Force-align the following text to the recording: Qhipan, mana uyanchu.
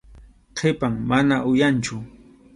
Qhipan, 0.59 0.95
mana 1.11 1.37
uyanchu. 1.51 1.97